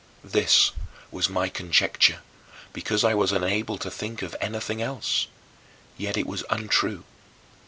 [0.23, 0.71] This
[1.11, 2.21] was my conjecture,
[2.73, 5.27] because I was unable to think of anything else;
[5.95, 7.03] yet it was untrue.